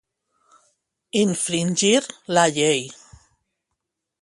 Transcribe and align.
Infringir 1.19 2.01
la 2.37 2.47
llei. 2.57 2.83